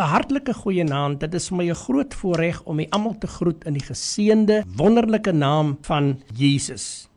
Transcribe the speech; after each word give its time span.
'n 0.00 0.08
Hartlike 0.08 0.54
goeienaand. 0.56 1.20
Dit 1.20 1.34
is 1.36 1.48
vir 1.50 1.56
my 1.56 1.66
'n 1.68 1.74
groot 1.74 2.14
voorreg 2.14 2.62
om 2.64 2.80
u 2.80 2.86
almal 2.90 3.18
te 3.18 3.26
groet 3.26 3.64
in 3.64 3.74
die 3.74 3.84
geseënde, 3.84 4.64
wonderlike 4.76 5.32
naam 5.32 5.78
van 5.82 6.22
Jesus. 6.34 7.08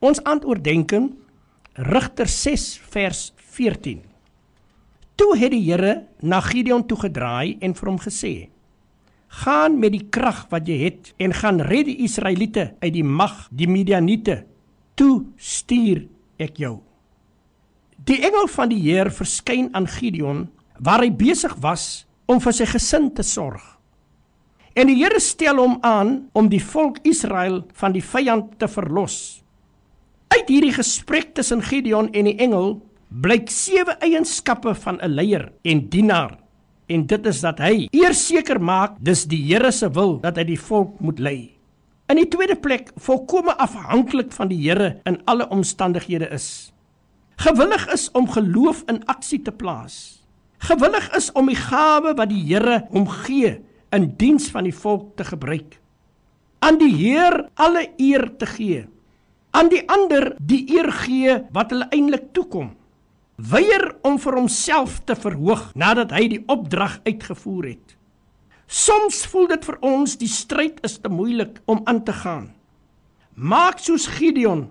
Ons 0.00 0.22
aandoordenking 0.22 1.14
Rigter 1.72 2.26
6 2.28 2.80
vers 2.90 3.32
14. 3.36 4.02
Toe 5.14 5.36
het 5.38 5.50
die 5.50 5.64
Here 5.64 6.06
na 6.20 6.40
Gideon 6.40 6.86
toe 6.86 6.98
gedraai 6.98 7.56
en 7.60 7.74
vir 7.74 7.88
hom 7.88 7.98
gesê: 7.98 8.48
"Gaan 9.28 9.78
met 9.78 9.92
die 9.92 10.06
krag 10.10 10.46
wat 10.50 10.68
jy 10.68 10.78
het 10.84 11.14
en 11.16 11.32
gaan 11.32 11.60
red 11.60 11.86
die 11.86 12.02
Israeliete 12.04 12.74
uit 12.80 12.92
die 12.92 13.04
mag 13.04 13.48
die 13.50 13.68
Midianiete. 13.68 14.44
Toe 14.94 15.24
stuur 15.36 16.06
ek 16.36 16.56
jou." 16.56 16.80
Die 18.04 18.20
engel 18.20 18.46
van 18.46 18.68
die 18.68 18.80
Heer 18.80 19.10
verskyn 19.10 19.70
aan 19.72 19.86
Gideon 19.86 20.48
waar 20.78 21.04
hy 21.04 21.10
besig 21.10 21.54
was 21.62 22.04
om 22.26 22.40
vir 22.40 22.56
sy 22.56 22.66
gesin 22.68 23.10
te 23.14 23.22
sorg. 23.26 23.62
En 24.74 24.88
die 24.90 24.96
Here 24.98 25.20
stel 25.22 25.60
hom 25.60 25.76
aan 25.86 26.24
om 26.34 26.48
die 26.50 26.62
volk 26.62 26.98
Israel 27.06 27.62
van 27.78 27.94
die 27.94 28.02
vyand 28.02 28.56
te 28.58 28.66
verlos. 28.66 29.44
Uit 30.34 30.50
hierdie 30.50 30.74
gesprek 30.74 31.34
tussen 31.36 31.62
Gideon 31.62 32.10
en 32.10 32.26
die 32.26 32.38
engel 32.42 32.80
blyk 33.22 33.52
sewe 33.54 33.94
eienskappe 34.02 34.74
van 34.74 34.98
'n 34.98 35.14
leier 35.14 35.52
en 35.62 35.88
dienaar. 35.88 36.38
En 36.88 37.06
dit 37.06 37.26
is 37.26 37.40
dat 37.40 37.58
hy 37.58 37.88
eers 37.92 38.26
seker 38.26 38.60
maak 38.60 38.96
dis 38.98 39.24
die 39.24 39.42
Here 39.46 39.70
se 39.70 39.88
wil 39.88 40.18
dat 40.20 40.36
hy 40.36 40.44
die 40.44 40.60
volk 40.60 41.00
moet 41.00 41.18
lei. 41.18 41.50
In 42.08 42.16
die 42.16 42.28
tweede 42.28 42.56
plek 42.56 42.90
volkome 42.96 43.56
afhanklik 43.56 44.32
van 44.32 44.48
die 44.48 44.58
Here 44.58 45.00
in 45.04 45.22
alle 45.24 45.48
omstandighede 45.48 46.28
is. 46.30 46.72
Gewillig 47.36 47.92
is 47.92 48.10
om 48.10 48.28
geloof 48.28 48.82
in 48.88 49.04
aksie 49.04 49.42
te 49.42 49.52
plaas 49.52 50.23
gewillig 50.64 51.10
is 51.16 51.30
om 51.36 51.50
die 51.50 51.58
gawe 51.58 52.14
wat 52.16 52.30
die 52.30 52.42
Here 52.46 52.84
hom 52.92 53.06
gee 53.24 53.58
in 53.94 54.08
diens 54.18 54.48
van 54.52 54.66
die 54.66 54.74
volk 54.74 55.14
te 55.18 55.26
gebruik. 55.28 55.78
Aan 56.64 56.78
die 56.80 56.92
Heer 56.94 57.44
alle 57.60 57.86
eer 58.00 58.30
te 58.40 58.48
gee. 58.48 58.84
Aan 59.54 59.68
die 59.70 59.82
ander 59.90 60.32
die 60.40 60.64
eer 60.74 60.90
gee 61.04 61.36
wat 61.54 61.74
hulle 61.74 61.90
eintlik 61.94 62.32
toekom. 62.34 62.72
Weier 63.36 63.90
om 64.06 64.16
vir 64.22 64.38
homself 64.38 65.00
te 65.06 65.16
verhoog 65.18 65.72
nadat 65.78 66.14
hy 66.14 66.28
die 66.36 66.42
opdrag 66.50 67.00
uitgevoer 67.04 67.74
het. 67.74 67.96
Soms 68.66 69.24
voel 69.28 69.50
dit 69.52 69.66
vir 69.68 69.78
ons 69.84 70.16
die 70.18 70.30
stryd 70.30 70.80
is 70.86 70.96
te 71.02 71.10
moeilik 71.12 71.60
om 71.70 71.82
aan 71.90 72.00
te 72.06 72.14
gaan. 72.24 72.48
Maak 73.34 73.82
soos 73.82 74.06
Gideon, 74.16 74.68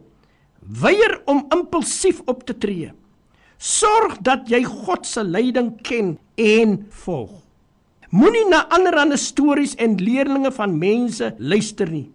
weier 0.59 1.19
om 1.29 1.45
impulsief 1.53 2.23
op 2.25 2.45
te 2.47 2.55
tree. 2.57 2.93
Sorg 3.63 4.17
dat 4.27 4.49
jy 4.51 4.59
God 4.67 5.05
se 5.07 5.21
leiding 5.23 5.77
ken 5.87 6.17
en 6.35 6.81
volg. 7.03 7.31
Moenie 8.11 8.43
na 8.51 8.65
allerlei 8.75 9.15
stories 9.17 9.77
en 9.79 9.95
leerlinge 10.03 10.51
van 10.51 10.75
mense 10.77 11.29
luister 11.39 11.87
nie. 11.89 12.09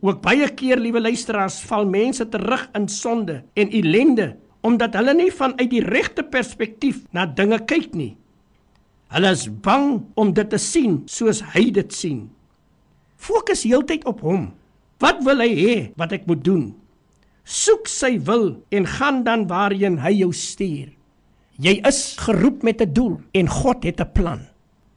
Ook 0.00 0.22
baie 0.24 0.48
keer, 0.56 0.80
liewe 0.80 1.02
luisteraars, 1.04 1.60
val 1.68 1.84
mense 1.88 2.24
terug 2.32 2.64
in 2.78 2.88
sonde 2.88 3.42
en 3.54 3.72
ellende 3.76 4.34
omdat 4.66 4.96
hulle 4.98 5.12
nie 5.14 5.30
vanuit 5.30 5.68
die 5.70 5.82
regte 5.84 6.24
perspektief 6.26 7.04
na 7.14 7.26
dinge 7.28 7.60
kyk 7.70 7.92
nie. 7.94 8.16
Hulle 9.14 9.30
is 9.36 9.44
bang 9.62 10.00
om 10.18 10.32
dit 10.34 10.48
te 10.50 10.58
sien 10.58 11.02
soos 11.06 11.44
hy 11.52 11.68
dit 11.76 11.92
sien. 11.94 12.24
Fokus 13.20 13.62
heeltyd 13.68 14.08
op 14.08 14.24
hom. 14.26 14.48
Wat 14.98 15.20
wil 15.28 15.44
hy 15.44 15.52
hê 15.60 15.76
wat 16.00 16.16
ek 16.16 16.26
moet 16.26 16.42
doen? 16.42 16.66
Soek 17.46 17.86
sy 17.86 18.16
wil 18.26 18.56
en 18.74 18.88
gaan 18.90 19.22
dan 19.22 19.44
waarheen 19.46 20.00
hy 20.02 20.16
jou 20.18 20.32
stuur. 20.34 20.88
Jy 21.62 21.76
is 21.86 22.16
geroep 22.18 22.62
met 22.66 22.82
'n 22.82 22.92
doel 22.92 23.20
en 23.32 23.48
God 23.48 23.84
het 23.84 24.00
'n 24.00 24.12
plan. 24.12 24.40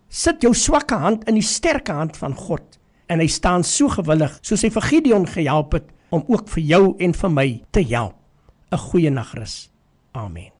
Sit 0.10 0.42
jou 0.42 0.54
swakke 0.54 0.96
hand 0.96 1.28
in 1.28 1.36
die 1.36 1.46
sterke 1.46 1.92
hand 1.92 2.18
van 2.18 2.34
God 2.34 2.80
en 3.08 3.20
hy 3.20 3.28
staan 3.28 3.64
so 3.64 3.88
gewillig 3.88 4.40
soos 4.42 4.62
hy 4.62 4.70
vir 4.70 4.82
Gideon 4.82 5.28
gehelp 5.28 5.74
het 5.74 5.90
om 6.10 6.24
ook 6.28 6.50
vir 6.50 6.64
jou 6.64 6.96
en 7.00 7.14
vir 7.14 7.30
my 7.30 7.62
te 7.72 7.84
help. 7.84 8.16
'n 8.72 8.78
Goeie 8.78 9.10
nagrus. 9.10 9.70
Amen. 10.14 10.59